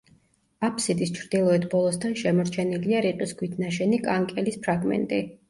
[0.69, 5.23] აფსიდის ჩრდილოეთ ბოლოსთან შემორჩენილია რიყის ქვით ნაშენი კანკელის ფრაგმენტი.